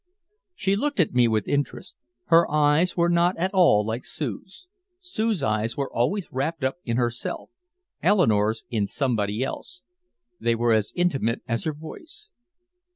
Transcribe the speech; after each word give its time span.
She 0.55 0.75
looked 0.75 0.99
at 0.99 1.13
me 1.13 1.27
with 1.27 1.47
interest. 1.47 1.95
Her 2.29 2.49
eyes 2.49 2.97
were 2.97 3.07
not 3.07 3.37
at 3.37 3.53
all 3.53 3.85
like 3.85 4.03
Sue's. 4.03 4.65
Sue's 4.99 5.43
eyes 5.43 5.77
were 5.77 5.93
always 5.93 6.31
wrapped 6.33 6.63
up 6.63 6.77
in 6.83 6.97
herself; 6.97 7.51
Eleanore's 8.01 8.65
in 8.71 8.87
somebody 8.87 9.43
else. 9.43 9.83
They 10.39 10.55
were 10.55 10.73
as 10.73 10.91
intimate 10.95 11.43
as 11.47 11.65
her 11.65 11.73
voice. 11.73 12.31